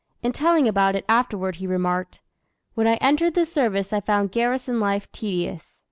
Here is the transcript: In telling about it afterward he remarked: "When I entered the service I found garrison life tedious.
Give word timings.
In 0.23 0.31
telling 0.31 0.67
about 0.67 0.95
it 0.95 1.05
afterward 1.07 1.57
he 1.57 1.67
remarked: 1.67 2.21
"When 2.73 2.87
I 2.87 2.95
entered 2.95 3.35
the 3.35 3.45
service 3.45 3.93
I 3.93 3.99
found 3.99 4.31
garrison 4.31 4.79
life 4.79 5.07
tedious. 5.11 5.79